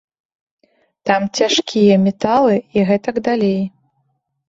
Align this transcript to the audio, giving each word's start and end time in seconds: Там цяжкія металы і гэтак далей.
Там 1.09 1.27
цяжкія 1.41 2.01
металы 2.07 2.59
і 2.75 2.79
гэтак 2.91 3.25
далей. 3.33 3.59